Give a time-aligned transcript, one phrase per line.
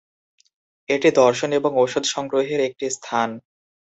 [0.89, 3.29] এটি দর্শন এবং ঔষধ সংগ্রহের একটি স্থান।